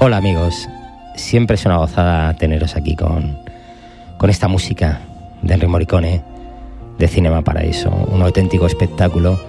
Hola 0.00 0.18
amigos, 0.18 0.68
siempre 1.16 1.56
es 1.56 1.66
una 1.66 1.78
gozada 1.78 2.32
teneros 2.34 2.76
aquí 2.76 2.94
con, 2.94 3.36
con 4.16 4.30
esta 4.30 4.46
música 4.46 5.00
de 5.42 5.54
Enrique 5.54 5.72
Morricone 5.72 6.22
de 6.98 7.08
Cinema 7.08 7.42
Paraíso, 7.42 7.90
un 7.90 8.22
auténtico 8.22 8.68
espectáculo 8.68 9.40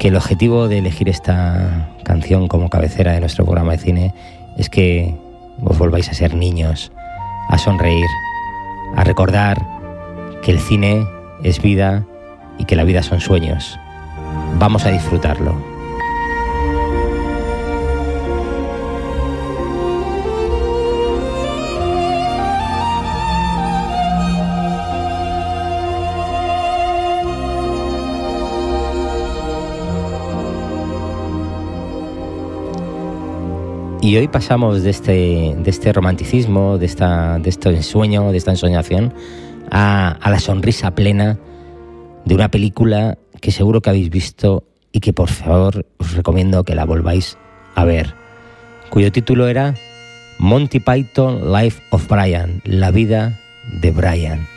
que 0.00 0.08
el 0.08 0.16
objetivo 0.16 0.66
de 0.66 0.78
elegir 0.78 1.08
esta 1.08 1.90
canción 2.02 2.48
como 2.48 2.70
cabecera 2.70 3.12
de 3.12 3.20
nuestro 3.20 3.44
programa 3.44 3.70
de 3.70 3.78
cine 3.78 4.14
es 4.58 4.68
que 4.68 5.14
vos 5.58 5.78
volváis 5.78 6.08
a 6.08 6.14
ser 6.14 6.34
niños, 6.34 6.90
a 7.48 7.56
sonreír, 7.56 8.06
a 8.96 9.04
recordar 9.04 9.64
que 10.42 10.50
el 10.50 10.58
cine 10.58 11.06
es 11.44 11.62
vida 11.62 12.04
y 12.58 12.64
que 12.64 12.74
la 12.74 12.82
vida 12.82 13.04
son 13.04 13.20
sueños. 13.20 13.78
Vamos 14.58 14.86
a 14.86 14.90
disfrutarlo. 14.90 15.71
Y 34.12 34.18
hoy 34.18 34.28
pasamos 34.28 34.82
de 34.82 34.90
este, 34.90 35.54
de 35.56 35.70
este 35.70 35.90
romanticismo, 35.90 36.76
de, 36.76 36.84
esta, 36.84 37.38
de 37.38 37.48
este 37.48 37.70
ensueño, 37.70 38.30
de 38.30 38.36
esta 38.36 38.50
ensoñación, 38.50 39.14
a, 39.70 40.10
a 40.10 40.30
la 40.30 40.38
sonrisa 40.38 40.94
plena 40.94 41.38
de 42.26 42.34
una 42.34 42.50
película 42.50 43.16
que 43.40 43.52
seguro 43.52 43.80
que 43.80 43.88
habéis 43.88 44.10
visto 44.10 44.64
y 44.92 45.00
que 45.00 45.14
por 45.14 45.30
favor 45.30 45.86
os 45.96 46.12
recomiendo 46.12 46.62
que 46.62 46.74
la 46.74 46.84
volváis 46.84 47.38
a 47.74 47.86
ver, 47.86 48.14
cuyo 48.90 49.10
título 49.12 49.48
era 49.48 49.76
Monty 50.38 50.80
Python 50.80 51.50
Life 51.50 51.82
of 51.88 52.06
Brian, 52.06 52.60
la 52.66 52.90
vida 52.90 53.40
de 53.80 53.92
Brian. 53.92 54.51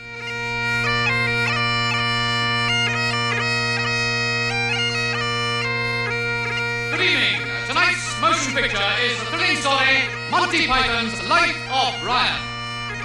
Monty 10.30 10.68
Python's 10.68 11.18
Life 11.28 11.58
of 11.72 11.94
Brian. 12.04 12.42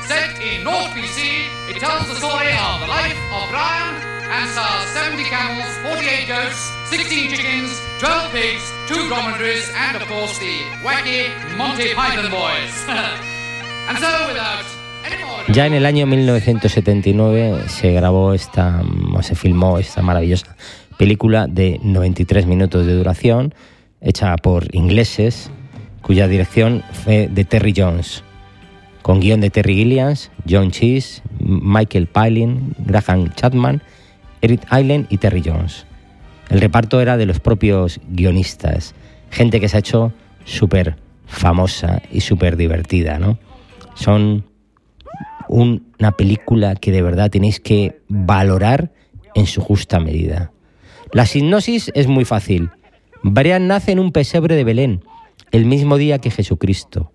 Set 0.07 0.37
in 0.43 0.65
North 0.65 0.91
BC, 0.93 1.49
it 1.71 1.81
tells 1.81 2.09
the 2.09 2.15
story 2.17 2.53
of 2.53 2.81
the 2.81 2.87
life 2.87 3.17
of 3.33 3.49
Brian 3.49 3.95
and 4.29 4.51
stars 4.51 4.89
70 4.93 5.25
camels, 5.25 5.73
48 5.83 6.29
goats, 6.29 6.71
16 6.91 7.31
chickens, 7.31 7.71
12 7.99 8.33
pigs, 8.33 8.65
2 8.89 9.09
dromedaries, 9.09 9.71
and 9.77 9.97
of 9.97 10.07
course 10.09 10.39
the 10.39 10.61
wacky 10.85 11.31
Monty 11.57 11.95
Python 11.95 12.31
boys. 12.31 12.75
and 13.89 13.99
so 13.99 14.11
without 14.29 14.65
Ya 15.53 15.67
en 15.67 15.75
el 15.75 15.87
año 15.87 16.07
1979 16.07 17.69
se 17.69 17.93
grabó 17.93 18.35
esta, 18.35 18.83
o 19.15 19.23
se 19.23 19.35
filmó 19.35 19.79
esta 19.79 20.03
maravillosa 20.03 20.57
película 20.97 21.47
de 21.47 21.81
93 21.83 22.47
minutos 22.47 22.87
de 22.87 22.95
duración, 22.95 23.55
hecha 24.01 24.37
por 24.37 24.75
ingleses, 24.75 25.51
cuya 26.03 26.29
dirección 26.29 26.83
fue 26.93 27.29
de 27.29 27.45
Terry 27.45 27.75
Jones, 27.77 28.25
con 29.03 29.21
guion 29.21 29.41
de 29.41 29.51
Terry 29.51 29.75
Gilliams, 29.75 30.31
John 30.49 30.71
Cheese, 30.71 31.23
Michael 31.39 32.07
Palin, 32.07 32.75
Graham 32.79 33.33
Chapman, 33.35 33.83
Eric 34.43 34.63
Island 34.73 35.07
y 35.11 35.19
Terry 35.19 35.43
Jones. 35.45 35.87
El 36.49 36.61
reparto 36.61 37.01
era 37.01 37.17
de 37.17 37.27
los 37.27 37.41
propios 37.41 38.01
guionistas, 38.09 38.95
gente 39.31 39.61
que 39.61 39.69
se 39.69 39.77
ha 39.77 39.81
hecho 39.81 40.13
súper 40.45 40.97
famosa 41.27 42.03
y 42.11 42.23
súper 42.23 42.57
divertida, 42.57 43.19
¿no? 43.19 43.39
Son 43.95 44.45
una 45.49 46.13
película 46.13 46.75
que 46.77 46.93
de 46.93 47.03
verdad 47.03 47.31
tenéis 47.31 47.61
que 47.61 48.01
valorar 48.09 48.93
en 49.35 49.47
su 49.47 49.61
justa 49.61 50.01
medida. 50.01 50.53
La 51.13 51.27
sinopsis 51.27 51.91
es 51.95 52.07
muy 52.07 52.25
fácil. 52.25 52.71
Brian 53.23 53.67
nace 53.67 53.93
en 53.93 53.99
un 53.99 54.13
pesebre 54.13 54.57
de 54.57 54.65
Belén, 54.65 55.05
el 55.51 55.67
mismo 55.67 55.99
día 55.99 56.19
que 56.19 56.31
Jesucristo. 56.31 57.13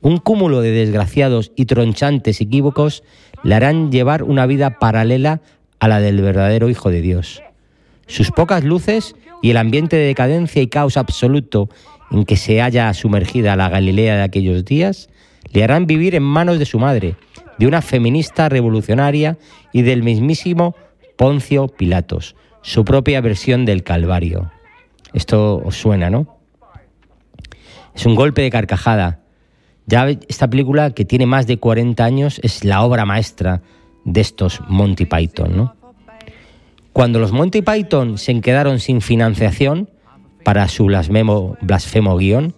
Un 0.00 0.16
cúmulo 0.16 0.62
de 0.62 0.70
desgraciados 0.70 1.52
y 1.56 1.66
tronchantes 1.66 2.40
equívocos 2.40 3.02
le 3.42 3.54
harán 3.54 3.92
llevar 3.92 4.22
una 4.22 4.46
vida 4.46 4.78
paralela 4.78 5.42
a 5.78 5.88
la 5.88 6.00
del 6.00 6.22
verdadero 6.22 6.70
Hijo 6.70 6.90
de 6.90 7.02
Dios. 7.02 7.42
Sus 8.06 8.30
pocas 8.30 8.64
luces 8.64 9.14
y 9.42 9.50
el 9.50 9.58
ambiente 9.58 9.96
de 9.96 10.06
decadencia 10.06 10.62
y 10.62 10.68
caos 10.68 10.96
absoluto 10.96 11.68
en 12.10 12.24
que 12.24 12.36
se 12.36 12.60
halla 12.62 12.94
sumergida 12.94 13.56
la 13.56 13.68
Galilea 13.68 14.16
de 14.16 14.22
aquellos 14.22 14.64
días 14.64 15.10
le 15.52 15.64
harán 15.64 15.86
vivir 15.86 16.14
en 16.14 16.22
manos 16.22 16.58
de 16.58 16.64
su 16.64 16.78
madre, 16.78 17.16
de 17.58 17.66
una 17.66 17.82
feminista 17.82 18.48
revolucionaria 18.48 19.36
y 19.72 19.82
del 19.82 20.02
mismísimo 20.02 20.74
Poncio 21.16 21.68
Pilatos, 21.68 22.36
su 22.62 22.84
propia 22.84 23.20
versión 23.20 23.64
del 23.64 23.82
Calvario. 23.82 24.50
Esto 25.12 25.62
os 25.64 25.76
suena, 25.76 26.10
¿no? 26.10 26.38
Es 27.94 28.04
un 28.06 28.14
golpe 28.14 28.42
de 28.42 28.50
carcajada. 28.50 29.20
Ya 29.86 30.08
esta 30.28 30.48
película, 30.48 30.90
que 30.90 31.04
tiene 31.04 31.26
más 31.26 31.46
de 31.46 31.58
40 31.58 32.04
años, 32.04 32.40
es 32.42 32.64
la 32.64 32.82
obra 32.82 33.04
maestra 33.04 33.62
de 34.04 34.20
estos 34.20 34.60
Monty 34.68 35.06
Python. 35.06 35.72
Cuando 36.92 37.18
los 37.18 37.32
Monty 37.32 37.62
Python 37.62 38.18
se 38.18 38.40
quedaron 38.40 38.80
sin 38.80 39.00
financiación 39.00 39.90
para 40.44 40.68
su 40.68 40.86
blasfemo, 40.86 41.56
blasfemo 41.60 42.16
guion, 42.16 42.54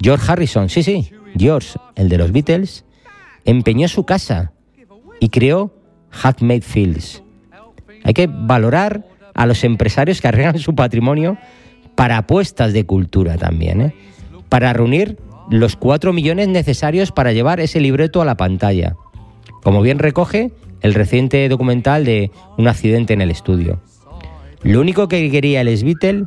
George 0.00 0.30
Harrison, 0.30 0.68
sí, 0.68 0.82
sí, 0.82 1.12
George, 1.36 1.78
el 1.94 2.08
de 2.08 2.18
los 2.18 2.32
Beatles, 2.32 2.84
empeñó 3.44 3.88
su 3.88 4.04
casa 4.04 4.52
y 5.20 5.28
creó 5.28 5.72
Made 6.40 6.62
Fields. 6.62 7.22
Hay 8.02 8.14
que 8.14 8.26
valorar 8.26 9.06
a 9.34 9.46
los 9.46 9.64
empresarios 9.64 10.20
que 10.20 10.28
arreglan 10.28 10.58
su 10.58 10.74
patrimonio 10.74 11.36
para 11.94 12.18
apuestas 12.18 12.72
de 12.72 12.86
cultura 12.86 13.36
también. 13.36 13.80
¿eh? 13.80 13.94
para 14.54 14.72
reunir 14.72 15.18
los 15.50 15.74
cuatro 15.74 16.12
millones 16.12 16.46
necesarios 16.46 17.10
para 17.10 17.32
llevar 17.32 17.58
ese 17.58 17.80
libreto 17.80 18.22
a 18.22 18.24
la 18.24 18.36
pantalla, 18.36 18.94
como 19.64 19.82
bien 19.82 19.98
recoge 19.98 20.52
el 20.80 20.94
reciente 20.94 21.48
documental 21.48 22.04
de 22.04 22.30
un 22.56 22.68
accidente 22.68 23.14
en 23.14 23.20
el 23.20 23.32
estudio. 23.32 23.80
Lo 24.62 24.80
único 24.80 25.08
que 25.08 25.28
quería 25.28 25.60
el 25.60 25.84
Beatle 25.84 26.26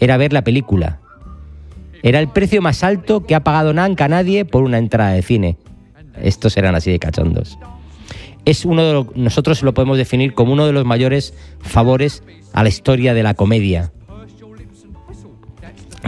era 0.00 0.16
ver 0.16 0.32
la 0.32 0.42
película. 0.42 0.98
Era 2.02 2.18
el 2.18 2.26
precio 2.26 2.60
más 2.60 2.82
alto 2.82 3.24
que 3.24 3.36
ha 3.36 3.44
pagado 3.44 3.72
nunca 3.72 4.08
nadie 4.08 4.44
por 4.44 4.64
una 4.64 4.78
entrada 4.78 5.12
de 5.12 5.22
cine. 5.22 5.56
Estos 6.20 6.56
eran 6.56 6.74
así 6.74 6.90
de 6.90 6.98
cachondos. 6.98 7.56
Es 8.44 8.64
uno 8.64 8.82
de 8.82 9.06
nosotros 9.14 9.62
lo 9.62 9.74
podemos 9.74 9.98
definir 9.98 10.34
como 10.34 10.52
uno 10.52 10.66
de 10.66 10.72
los 10.72 10.84
mayores 10.84 11.34
favores 11.60 12.22
a 12.52 12.62
la 12.62 12.68
historia 12.68 13.14
de 13.14 13.22
la 13.22 13.34
comedia 13.34 13.92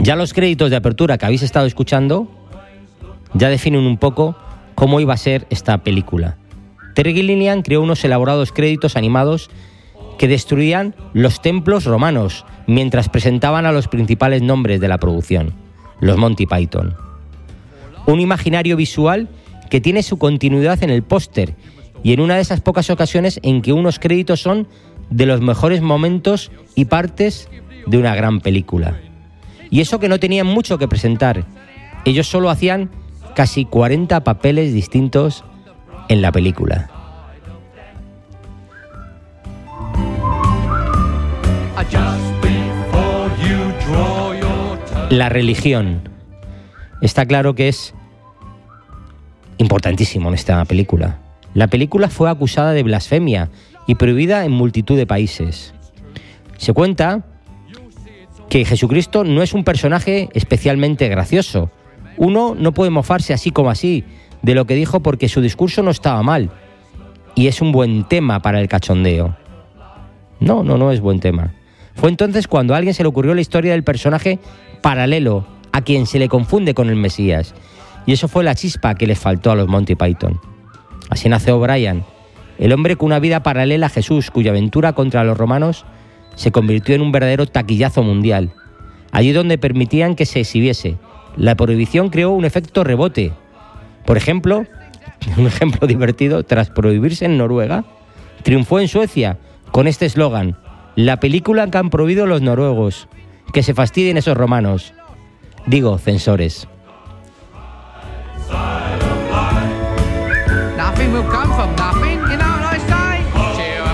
ya 0.03 0.15
los 0.15 0.33
créditos 0.33 0.69
de 0.69 0.75
apertura 0.75 1.17
que 1.17 1.25
habéis 1.25 1.43
estado 1.43 1.65
escuchando 1.65 2.27
ya 3.33 3.49
definen 3.49 3.85
un 3.85 3.97
poco 3.97 4.35
cómo 4.75 4.99
iba 4.99 5.13
a 5.13 5.17
ser 5.17 5.47
esta 5.49 5.83
película. 5.83 6.37
Terry 6.93 7.13
Gilliam 7.13 7.61
creó 7.61 7.81
unos 7.81 8.03
elaborados 8.03 8.51
créditos 8.51 8.95
animados 8.95 9.49
que 10.17 10.27
destruían 10.27 10.95
los 11.13 11.41
templos 11.41 11.85
romanos 11.85 12.45
mientras 12.67 13.09
presentaban 13.09 13.65
a 13.65 13.71
los 13.71 13.87
principales 13.87 14.41
nombres 14.41 14.79
de 14.79 14.87
la 14.87 14.99
producción, 14.99 15.53
los 15.99 16.17
Monty 16.17 16.45
Python. 16.45 16.95
Un 18.05 18.19
imaginario 18.19 18.75
visual 18.75 19.29
que 19.69 19.81
tiene 19.81 20.03
su 20.03 20.17
continuidad 20.17 20.83
en 20.83 20.89
el 20.89 21.01
póster 21.01 21.55
y 22.03 22.11
en 22.11 22.19
una 22.19 22.35
de 22.35 22.41
esas 22.41 22.61
pocas 22.61 22.89
ocasiones 22.89 23.39
en 23.43 23.61
que 23.61 23.73
unos 23.73 23.97
créditos 23.97 24.41
son 24.41 24.67
de 25.09 25.25
los 25.25 25.41
mejores 25.41 25.81
momentos 25.81 26.51
y 26.75 26.85
partes 26.85 27.49
de 27.87 27.97
una 27.97 28.13
gran 28.13 28.41
película. 28.41 28.99
Y 29.69 29.81
eso 29.81 29.99
que 29.99 30.09
no 30.09 30.19
tenían 30.19 30.45
mucho 30.45 30.77
que 30.77 30.87
presentar. 30.87 31.45
Ellos 32.05 32.27
solo 32.27 32.49
hacían 32.49 32.91
casi 33.35 33.65
40 33.65 34.23
papeles 34.23 34.73
distintos 34.73 35.43
en 36.09 36.21
la 36.21 36.31
película. 36.31 36.89
La 45.09 45.29
religión. 45.29 46.09
Está 47.01 47.25
claro 47.25 47.55
que 47.55 47.67
es 47.67 47.93
importantísimo 49.57 50.29
en 50.29 50.35
esta 50.35 50.63
película. 50.65 51.22
La 51.53 51.67
película 51.67 52.09
fue 52.09 52.29
acusada 52.29 52.73
de 52.73 52.83
blasfemia 52.83 53.49
y 53.87 53.95
prohibida 53.95 54.45
en 54.45 54.51
multitud 54.51 54.97
de 54.97 55.05
países. 55.05 55.73
Se 56.57 56.73
cuenta 56.73 57.25
que 58.49 58.65
Jesucristo 58.65 59.23
no 59.23 59.41
es 59.41 59.53
un 59.53 59.63
personaje 59.63 60.29
especialmente 60.33 61.07
gracioso. 61.09 61.71
Uno 62.17 62.55
no 62.57 62.73
puede 62.73 62.91
mofarse 62.91 63.33
así 63.33 63.51
como 63.51 63.69
así 63.69 64.03
de 64.41 64.55
lo 64.55 64.65
que 64.65 64.75
dijo 64.75 65.01
porque 65.01 65.29
su 65.29 65.41
discurso 65.41 65.83
no 65.83 65.91
estaba 65.91 66.21
mal 66.23 66.51
y 67.35 67.47
es 67.47 67.61
un 67.61 67.71
buen 67.71 68.03
tema 68.03 68.41
para 68.41 68.59
el 68.59 68.67
cachondeo. 68.67 69.35
No, 70.39 70.63
no, 70.63 70.77
no 70.77 70.91
es 70.91 71.01
buen 71.01 71.19
tema. 71.19 71.53
Fue 71.95 72.09
entonces 72.09 72.47
cuando 72.47 72.73
a 72.73 72.77
alguien 72.77 72.93
se 72.93 73.03
le 73.03 73.09
ocurrió 73.09 73.33
la 73.33 73.41
historia 73.41 73.71
del 73.71 73.83
personaje 73.83 74.39
paralelo 74.81 75.45
a 75.71 75.81
quien 75.81 76.05
se 76.05 76.19
le 76.19 76.29
confunde 76.29 76.73
con 76.73 76.89
el 76.89 76.95
Mesías 76.95 77.55
Y 78.05 78.13
eso 78.13 78.27
fue 78.27 78.43
la 78.43 78.55
chispa 78.55 78.95
que 78.95 79.07
les 79.07 79.19
faltó 79.19 79.51
a 79.51 79.55
los 79.55 79.67
Monty 79.67 79.95
Python. 79.95 80.52
Así 81.09 81.29
nace 81.29 81.51
O'Brien, 81.51 82.03
el 82.57 82.73
hombre 82.73 82.95
con 82.95 83.07
una 83.07 83.19
vida 83.19 83.43
paralela 83.43 83.87
a 83.87 83.89
Jesús, 83.89 84.31
cuya 84.31 84.51
aventura 84.51 84.93
contra 84.93 85.23
los 85.23 85.37
romanos 85.37 85.85
se 86.35 86.51
convirtió 86.51 86.95
en 86.95 87.01
un 87.01 87.11
verdadero 87.11 87.45
taquillazo 87.45 88.03
mundial. 88.03 88.51
Allí 89.11 89.31
donde 89.31 89.57
permitían 89.57 90.15
que 90.15 90.25
se 90.25 90.39
exhibiese, 90.39 90.97
la 91.35 91.55
prohibición 91.55 92.09
creó 92.09 92.31
un 92.31 92.45
efecto 92.45 92.83
rebote. 92.83 93.31
Por 94.05 94.17
ejemplo, 94.17 94.65
un 95.37 95.47
ejemplo 95.47 95.87
divertido, 95.87 96.43
tras 96.43 96.69
prohibirse 96.69 97.25
en 97.25 97.37
Noruega, 97.37 97.85
triunfó 98.43 98.79
en 98.79 98.87
Suecia 98.87 99.37
con 99.71 99.87
este 99.87 100.05
eslogan, 100.05 100.57
la 100.95 101.19
película 101.19 101.69
que 101.69 101.77
han 101.77 101.89
prohibido 101.89 102.27
los 102.27 102.41
noruegos, 102.41 103.07
que 103.53 103.63
se 103.63 103.73
fastidien 103.73 104.17
esos 104.17 104.37
romanos. 104.37 104.93
Digo, 105.65 105.97
censores. 105.97 106.67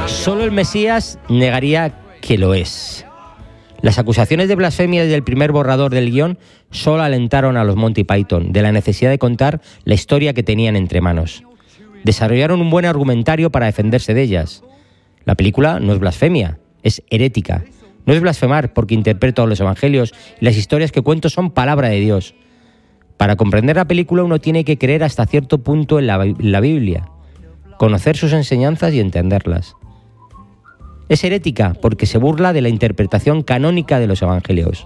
Solo 0.07 0.43
el 0.43 0.51
Mesías 0.51 1.17
negaría 1.29 1.93
que 2.21 2.37
lo 2.37 2.53
es. 2.53 3.05
Las 3.81 3.97
acusaciones 3.97 4.49
de 4.49 4.55
blasfemia 4.55 5.05
del 5.05 5.23
primer 5.23 5.51
borrador 5.51 5.91
del 5.91 6.11
guion 6.11 6.37
solo 6.69 7.03
alentaron 7.03 7.55
a 7.55 7.63
los 7.63 7.77
Monty 7.77 8.03
Python 8.03 8.51
de 8.51 8.61
la 8.61 8.71
necesidad 8.71 9.09
de 9.09 9.17
contar 9.17 9.61
la 9.85 9.93
historia 9.93 10.33
que 10.33 10.43
tenían 10.43 10.75
entre 10.75 10.99
manos. 10.99 11.43
Desarrollaron 12.03 12.61
un 12.61 12.69
buen 12.69 12.85
argumentario 12.85 13.49
para 13.51 13.67
defenderse 13.67 14.13
de 14.13 14.21
ellas. 14.23 14.63
La 15.25 15.35
película 15.35 15.79
no 15.79 15.93
es 15.93 15.99
blasfemia, 15.99 16.59
es 16.83 17.01
herética. 17.09 17.63
No 18.05 18.13
es 18.13 18.21
blasfemar 18.21 18.73
porque 18.73 18.95
interpreto 18.95 19.47
los 19.47 19.59
evangelios 19.59 20.13
y 20.41 20.45
las 20.45 20.57
historias 20.57 20.91
que 20.91 21.01
cuento 21.01 21.29
son 21.29 21.51
palabra 21.51 21.89
de 21.89 21.99
Dios. 21.99 22.35
Para 23.17 23.35
comprender 23.35 23.77
la 23.77 23.87
película 23.87 24.23
uno 24.23 24.39
tiene 24.39 24.65
que 24.65 24.77
creer 24.77 25.03
hasta 25.03 25.25
cierto 25.25 25.59
punto 25.59 25.99
en 25.99 26.07
la, 26.07 26.33
la 26.39 26.59
Biblia, 26.59 27.09
conocer 27.79 28.17
sus 28.17 28.33
enseñanzas 28.33 28.93
y 28.93 28.99
entenderlas. 28.99 29.77
Es 31.07 31.23
herética 31.23 31.73
porque 31.81 32.05
se 32.05 32.17
burla 32.17 32.51
de 32.51 32.61
la 32.61 32.67
interpretación 32.67 33.41
canónica 33.41 33.99
de 33.99 34.07
los 34.07 34.21
evangelios. 34.21 34.85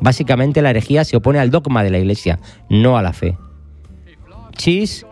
Básicamente 0.00 0.62
la 0.62 0.70
herejía 0.70 1.04
se 1.04 1.18
opone 1.18 1.38
al 1.38 1.50
dogma 1.50 1.84
de 1.84 1.90
la 1.90 1.98
Iglesia, 1.98 2.40
no 2.70 2.96
a 2.96 3.02
la 3.02 3.12
fe. 3.12 3.36
Chis 4.56 5.04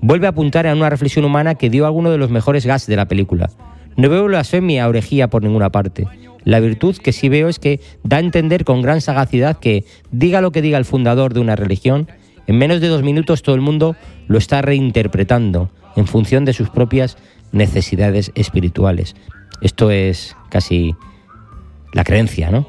vuelve 0.00 0.26
a 0.26 0.30
apuntar 0.30 0.66
a 0.66 0.72
una 0.72 0.88
reflexión 0.88 1.26
humana 1.26 1.56
que 1.56 1.68
dio 1.68 1.84
alguno 1.84 2.10
de 2.10 2.16
los 2.16 2.30
mejores 2.30 2.64
gas 2.64 2.86
de 2.86 2.96
la 2.96 3.06
película. 3.06 3.50
No 3.98 4.08
veo 4.08 4.24
blasfemia 4.24 4.88
o 4.88 4.90
herejía 4.90 5.28
por 5.28 5.42
ninguna 5.42 5.68
parte. 5.68 6.06
La 6.44 6.58
virtud 6.58 6.96
que 6.96 7.12
sí 7.12 7.28
veo 7.28 7.50
es 7.50 7.58
que 7.58 7.80
da 8.02 8.16
a 8.16 8.20
entender 8.20 8.64
con 8.64 8.80
gran 8.80 9.02
sagacidad 9.02 9.58
que, 9.58 9.84
diga 10.10 10.40
lo 10.40 10.52
que 10.52 10.62
diga 10.62 10.78
el 10.78 10.86
fundador 10.86 11.34
de 11.34 11.40
una 11.40 11.54
religión, 11.54 12.08
en 12.46 12.58
menos 12.58 12.80
de 12.80 12.88
dos 12.88 13.02
minutos 13.02 13.42
todo 13.42 13.54
el 13.54 13.60
mundo 13.60 13.96
lo 14.28 14.38
está 14.38 14.62
reinterpretando 14.62 15.70
en 15.96 16.06
función 16.06 16.44
de 16.44 16.52
sus 16.52 16.70
propias 16.70 17.16
necesidades 17.52 18.32
espirituales. 18.34 19.14
Esto 19.60 19.90
es 19.90 20.36
casi 20.48 20.94
la 21.92 22.04
creencia, 22.04 22.50
¿no? 22.50 22.66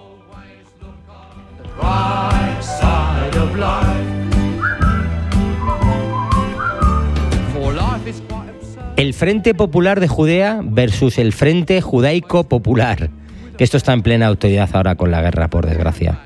El 8.96 9.14
Frente 9.14 9.56
Popular 9.56 10.00
de 10.00 10.08
Judea 10.08 10.62
versus 10.64 11.18
el 11.18 11.34
Frente 11.34 11.82
Judaico 11.82 12.44
Popular. 12.44 13.10
Que 13.58 13.64
esto 13.64 13.78
está 13.78 13.94
en 13.94 14.02
plena 14.02 14.28
autoridad 14.28 14.70
ahora 14.74 14.96
con 14.96 15.12
la 15.12 15.22
guerra, 15.22 15.50
por 15.50 15.66
desgracia. 15.66 16.20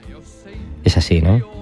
Es 0.83 0.97
así, 0.97 1.21
¿no? 1.21 1.56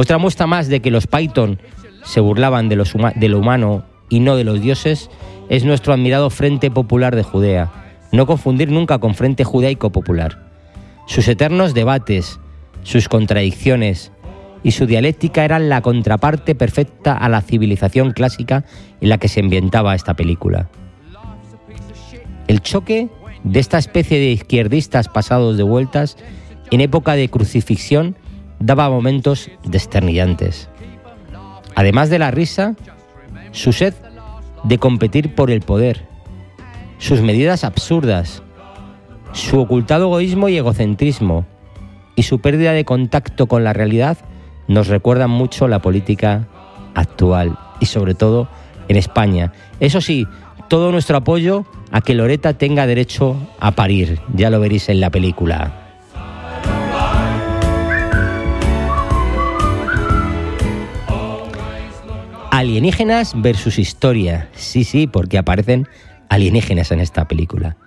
Otra 0.00 0.16
muestra 0.16 0.46
más 0.46 0.68
de 0.68 0.80
que 0.80 0.90
los 0.90 1.06
Python 1.06 1.60
se 2.04 2.20
burlaban 2.20 2.70
de, 2.70 2.76
de 3.16 3.28
lo 3.28 3.38
humano 3.38 3.84
y 4.08 4.20
no 4.20 4.34
de 4.34 4.44
los 4.44 4.62
dioses 4.62 5.10
es 5.50 5.66
nuestro 5.66 5.92
admirado 5.92 6.30
Frente 6.30 6.70
Popular 6.70 7.14
de 7.14 7.22
Judea, 7.22 7.70
no 8.10 8.24
confundir 8.24 8.70
nunca 8.70 8.98
con 8.98 9.14
Frente 9.14 9.44
Judaico 9.44 9.92
Popular. 9.92 10.38
Sus 11.06 11.28
eternos 11.28 11.74
debates, 11.74 12.40
sus 12.82 13.10
contradicciones 13.10 14.10
y 14.62 14.70
su 14.70 14.86
dialéctica 14.86 15.44
eran 15.44 15.68
la 15.68 15.82
contraparte 15.82 16.54
perfecta 16.54 17.14
a 17.14 17.28
la 17.28 17.42
civilización 17.42 18.12
clásica 18.12 18.64
en 19.02 19.10
la 19.10 19.18
que 19.18 19.28
se 19.28 19.40
ambientaba 19.40 19.94
esta 19.94 20.14
película. 20.14 20.70
El 22.48 22.62
choque 22.62 23.10
de 23.44 23.60
esta 23.60 23.76
especie 23.76 24.18
de 24.18 24.30
izquierdistas 24.30 25.08
pasados 25.08 25.58
de 25.58 25.62
vueltas 25.62 26.16
en 26.70 26.80
época 26.80 27.16
de 27.16 27.28
crucifixión 27.28 28.16
daba 28.60 28.88
momentos 28.88 29.50
desternillantes. 29.64 30.68
Además 31.74 32.10
de 32.10 32.18
la 32.18 32.30
risa, 32.30 32.76
su 33.50 33.72
sed 33.72 33.94
de 34.62 34.78
competir 34.78 35.34
por 35.34 35.50
el 35.50 35.62
poder, 35.62 36.06
sus 36.98 37.22
medidas 37.22 37.64
absurdas, 37.64 38.42
su 39.32 39.58
ocultado 39.58 40.04
egoísmo 40.06 40.48
y 40.48 40.58
egocentrismo 40.58 41.46
y 42.14 42.24
su 42.24 42.40
pérdida 42.40 42.72
de 42.72 42.84
contacto 42.84 43.46
con 43.46 43.64
la 43.64 43.72
realidad 43.72 44.18
nos 44.68 44.88
recuerdan 44.88 45.30
mucho 45.30 45.66
la 45.66 45.80
política 45.80 46.46
actual 46.94 47.58
y 47.80 47.86
sobre 47.86 48.14
todo 48.14 48.48
en 48.88 48.96
España. 48.96 49.52
Eso 49.80 50.00
sí, 50.00 50.26
todo 50.68 50.92
nuestro 50.92 51.16
apoyo 51.16 51.64
a 51.90 52.00
que 52.02 52.14
Loreta 52.14 52.54
tenga 52.54 52.86
derecho 52.86 53.36
a 53.58 53.72
parir, 53.72 54.20
ya 54.34 54.50
lo 54.50 54.60
veréis 54.60 54.88
en 54.88 55.00
la 55.00 55.10
película. 55.10 55.89
Alienígenas 62.60 63.32
versus 63.34 63.78
historia. 63.78 64.50
Sí, 64.52 64.84
sí, 64.84 65.06
porque 65.06 65.38
aparecen 65.38 65.88
alienígenas 66.28 66.92
en 66.92 67.00
esta 67.00 67.26
película. 67.26 67.78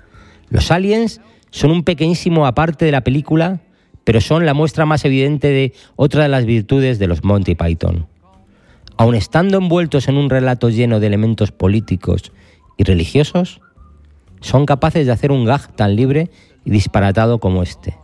Los 0.49 0.71
aliens 0.71 1.21
son 1.51 1.69
un 1.69 1.83
pequeñísimo 1.83 2.47
aparte 2.47 2.83
de 2.83 2.91
la 2.91 3.03
película, 3.03 3.59
pero 4.03 4.19
son 4.19 4.47
la 4.47 4.55
muestra 4.55 4.87
más 4.87 5.05
evidente 5.05 5.49
de 5.49 5.73
otra 5.95 6.23
de 6.23 6.29
las 6.29 6.45
virtudes 6.45 6.97
de 6.97 7.05
los 7.05 7.23
Monty 7.23 7.53
Python. 7.53 8.07
Aun 8.97 9.13
estando 9.13 9.59
envueltos 9.59 10.07
en 10.07 10.17
un 10.17 10.31
relato 10.31 10.71
lleno 10.71 10.99
de 10.99 11.05
elementos 11.05 11.51
políticos 11.51 12.31
y 12.75 12.83
religiosos, 12.83 13.61
son 14.41 14.65
capaces 14.65 15.05
de 15.05 15.11
hacer 15.11 15.31
un 15.31 15.45
gag 15.45 15.71
tan 15.75 15.95
libre 15.95 16.31
y 16.65 16.71
disparatado 16.71 17.37
como 17.37 17.61
este. 17.61 17.95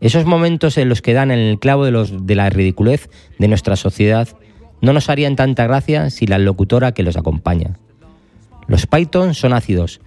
Esos 0.00 0.24
momentos 0.24 0.76
en 0.76 0.88
los 0.88 1.02
que 1.02 1.12
dan 1.12 1.30
en 1.30 1.38
el 1.38 1.60
clavo 1.60 1.84
de, 1.84 2.18
de 2.20 2.34
la 2.34 2.50
ridiculez 2.50 3.08
de 3.38 3.46
nuestra 3.46 3.76
sociedad 3.76 4.28
no 4.82 4.92
nos 4.92 5.08
harían 5.08 5.36
tanta 5.36 5.66
gracia 5.66 6.10
si 6.10 6.26
la 6.26 6.38
locutora 6.38 6.92
que 6.92 7.02
los 7.02 7.16
acompaña 7.16 7.78
los 8.66 8.86
Python 8.86 9.34
son 9.34 9.52
ácidos, 9.52 10.00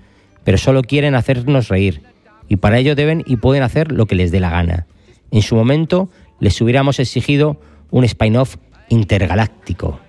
pero 0.44 0.58
solo 0.58 0.82
quieren 0.82 1.16
hacernos 1.16 1.68
reír, 1.68 2.02
y 2.48 2.58
para 2.58 2.78
ello 2.80 2.96
deben 2.96 3.24
y 3.26 3.38
pueden 3.38 3.64
hacer 3.64 3.92
lo 3.92 4.06
que 4.06 4.16
les 4.16 4.32
dé 4.32 4.40
la 4.40 4.50
gana. 4.50 4.88
En 5.32 5.42
su 5.42 5.56
momento 5.56 6.10
les 6.40 6.60
hubiéramos 6.62 7.00
exigido 7.00 7.60
un 7.92 8.04
spin-off 8.04 8.58
intergaláctico. 8.90 10.00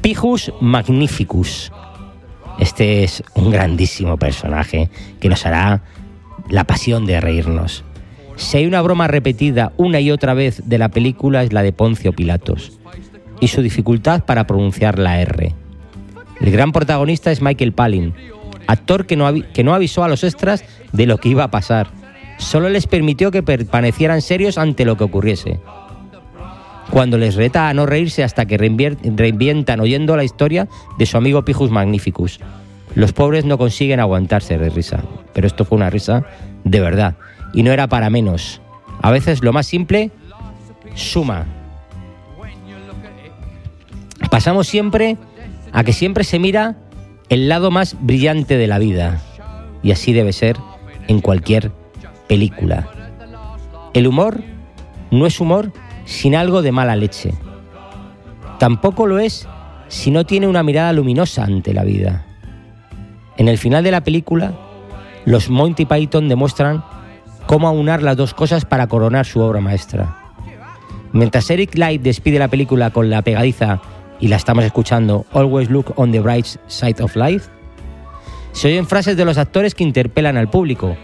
Pijus 0.00 0.52
Magnificus. 0.60 1.72
Este 2.58 3.04
es 3.04 3.22
un 3.34 3.50
grandísimo 3.50 4.16
personaje 4.16 4.90
que 5.18 5.28
nos 5.28 5.44
hará 5.46 5.82
la 6.48 6.64
pasión 6.64 7.06
de 7.06 7.20
reírnos. 7.20 7.84
Si 8.36 8.56
hay 8.56 8.66
una 8.66 8.82
broma 8.82 9.06
repetida 9.06 9.72
una 9.76 10.00
y 10.00 10.10
otra 10.10 10.34
vez 10.34 10.62
de 10.66 10.78
la 10.78 10.88
película 10.88 11.42
es 11.42 11.52
la 11.52 11.62
de 11.62 11.72
Poncio 11.72 12.12
Pilatos 12.12 12.78
y 13.40 13.48
su 13.48 13.62
dificultad 13.62 14.24
para 14.24 14.46
pronunciar 14.46 14.98
la 14.98 15.20
R. 15.20 15.54
El 16.40 16.50
gran 16.50 16.72
protagonista 16.72 17.30
es 17.30 17.40
Michael 17.40 17.72
Palin, 17.72 18.14
actor 18.66 19.06
que 19.06 19.16
no, 19.16 19.32
que 19.52 19.64
no 19.64 19.74
avisó 19.74 20.04
a 20.04 20.08
los 20.08 20.24
extras 20.24 20.64
de 20.92 21.06
lo 21.06 21.18
que 21.18 21.28
iba 21.28 21.44
a 21.44 21.50
pasar. 21.50 21.88
Solo 22.38 22.68
les 22.68 22.86
permitió 22.86 23.30
que 23.30 23.42
permanecieran 23.42 24.20
serios 24.20 24.58
ante 24.58 24.84
lo 24.84 24.96
que 24.96 25.04
ocurriese. 25.04 25.60
Cuando 26.90 27.18
les 27.18 27.34
reta 27.34 27.68
a 27.68 27.74
no 27.74 27.86
reírse 27.86 28.24
hasta 28.24 28.46
que 28.46 28.58
reinvientan 28.58 29.80
oyendo 29.80 30.16
la 30.16 30.24
historia 30.24 30.68
de 30.98 31.06
su 31.06 31.16
amigo 31.16 31.44
Pijus 31.44 31.70
Magnificus. 31.70 32.40
Los 32.94 33.12
pobres 33.12 33.44
no 33.44 33.58
consiguen 33.58 34.00
aguantarse 34.00 34.56
de 34.56 34.70
risa, 34.70 35.02
pero 35.32 35.46
esto 35.46 35.64
fue 35.64 35.76
una 35.76 35.90
risa 35.90 36.24
de 36.64 36.80
verdad 36.80 37.16
y 37.52 37.62
no 37.62 37.72
era 37.72 37.88
para 37.88 38.10
menos. 38.10 38.60
A 39.02 39.10
veces 39.10 39.42
lo 39.42 39.52
más 39.52 39.66
simple 39.66 40.10
suma. 40.94 41.46
Pasamos 44.30 44.66
siempre 44.66 45.16
a 45.72 45.84
que 45.84 45.92
siempre 45.92 46.24
se 46.24 46.38
mira 46.38 46.76
el 47.28 47.48
lado 47.48 47.70
más 47.70 47.96
brillante 48.00 48.56
de 48.56 48.66
la 48.66 48.78
vida. 48.78 49.20
Y 49.82 49.92
así 49.92 50.12
debe 50.12 50.32
ser 50.32 50.56
en 51.08 51.20
cualquier 51.20 51.72
película. 52.28 52.88
El 53.92 54.06
humor 54.06 54.42
no 55.10 55.26
es 55.26 55.40
humor 55.40 55.72
sin 56.04 56.34
algo 56.34 56.62
de 56.62 56.72
mala 56.72 56.96
leche. 56.96 57.34
Tampoco 58.58 59.06
lo 59.06 59.18
es 59.18 59.46
si 59.88 60.10
no 60.10 60.24
tiene 60.24 60.46
una 60.46 60.62
mirada 60.62 60.92
luminosa 60.92 61.44
ante 61.44 61.74
la 61.74 61.84
vida. 61.84 62.26
En 63.36 63.48
el 63.48 63.58
final 63.58 63.82
de 63.82 63.90
la 63.90 64.02
película, 64.02 64.52
los 65.24 65.50
Monty 65.50 65.86
Python 65.86 66.28
demuestran 66.28 66.84
cómo 67.46 67.68
aunar 67.68 68.02
las 68.02 68.16
dos 68.16 68.34
cosas 68.34 68.64
para 68.64 68.86
coronar 68.86 69.26
su 69.26 69.40
obra 69.40 69.60
maestra. 69.60 70.16
Mientras 71.12 71.50
Eric 71.50 71.76
Light 71.76 72.02
despide 72.02 72.38
la 72.38 72.48
película 72.48 72.90
con 72.90 73.10
la 73.10 73.22
pegadiza, 73.22 73.80
y 74.20 74.28
la 74.28 74.36
estamos 74.36 74.64
escuchando, 74.64 75.26
Always 75.32 75.70
Look 75.70 75.92
on 75.96 76.12
the 76.12 76.20
Bright 76.20 76.46
Side 76.66 77.02
of 77.02 77.16
Life, 77.16 77.50
se 78.52 78.68
oyen 78.68 78.86
frases 78.86 79.16
de 79.16 79.24
los 79.24 79.36
actores 79.38 79.74
que 79.74 79.84
interpelan 79.84 80.36
al 80.36 80.48
público. 80.48 80.96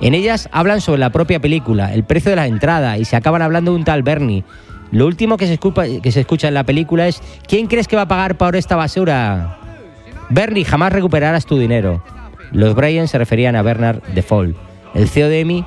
En 0.00 0.14
ellas 0.14 0.48
hablan 0.52 0.80
sobre 0.80 1.00
la 1.00 1.10
propia 1.10 1.40
película, 1.40 1.92
el 1.92 2.04
precio 2.04 2.30
de 2.30 2.36
la 2.36 2.46
entrada 2.46 2.98
y 2.98 3.04
se 3.04 3.16
acaban 3.16 3.42
hablando 3.42 3.72
de 3.72 3.78
un 3.78 3.84
tal 3.84 4.02
Bernie. 4.02 4.44
Lo 4.92 5.06
último 5.06 5.36
que 5.36 5.46
se, 5.46 5.54
escucha, 5.54 5.82
que 6.02 6.12
se 6.12 6.20
escucha 6.20 6.48
en 6.48 6.54
la 6.54 6.64
película 6.64 7.08
es 7.08 7.20
¿Quién 7.48 7.66
crees 7.66 7.88
que 7.88 7.96
va 7.96 8.02
a 8.02 8.08
pagar 8.08 8.38
por 8.38 8.54
esta 8.56 8.76
basura? 8.76 9.65
Bernie, 10.28 10.64
jamás 10.64 10.92
recuperarás 10.92 11.46
tu 11.46 11.58
dinero. 11.58 12.02
Los 12.52 12.74
Bryan 12.74 13.08
se 13.08 13.18
referían 13.18 13.56
a 13.56 13.62
Bernard 13.62 14.02
Default, 14.14 14.56
el 14.94 15.08
CEO 15.08 15.28
de 15.28 15.40
EMI, 15.40 15.64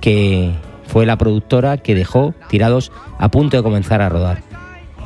que 0.00 0.52
fue 0.86 1.06
la 1.06 1.16
productora 1.16 1.78
que 1.78 1.94
dejó 1.94 2.34
tirados 2.48 2.92
a 3.18 3.28
punto 3.28 3.56
de 3.56 3.62
comenzar 3.62 4.02
a 4.02 4.08
rodar. 4.08 4.42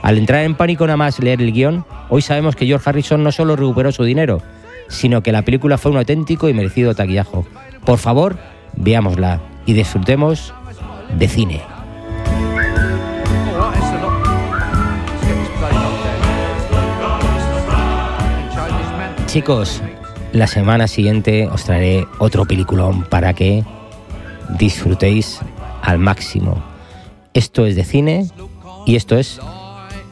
Al 0.03 0.19
entrar 0.19 0.45
en 0.45 0.55
pánico 0.55 0.87
nada 0.87 0.97
más 0.97 1.19
leer 1.19 1.41
el 1.41 1.53
guion, 1.53 1.85
hoy 2.11 2.23
sabemos 2.23 2.57
que 2.57 2.67
George 2.67 2.89
Harrison 2.89 3.23
no 3.23 3.33
solo 3.33 3.57
recuperó 3.57 3.91
su 3.91 4.05
dinero, 4.05 4.43
sino 4.89 5.23
que 5.23 5.33
la 5.33 5.43
película 5.43 5.79
fue 5.79 5.93
un 5.93 5.99
auténtico 5.99 6.49
y 6.49 6.55
merecido 6.55 6.95
taquillajo. 6.95 7.47
Por 7.85 7.99
favor, 7.99 8.37
veámosla 8.77 9.41
y 9.67 9.73
disfrutemos 9.73 10.53
de 11.19 11.29
cine. 11.29 11.74
Chicos, 19.35 19.83
la 20.33 20.47
semana 20.47 20.87
siguiente 20.87 21.49
os 21.49 21.65
traeré 21.65 22.07
otro 22.21 22.45
peliculón 22.45 23.03
para 23.03 23.35
que 23.35 23.65
disfrutéis 24.61 25.41
al 25.83 25.99
máximo. 25.99 26.63
Esto 27.33 27.67
es 27.67 27.75
de 27.75 27.83
cine 27.83 28.31
y 28.87 28.95
esto 28.95 29.19
es 29.19 29.41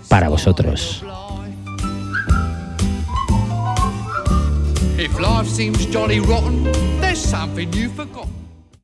para 0.09 0.29
vosotros. 0.29 1.05
Jolly. 5.93 6.21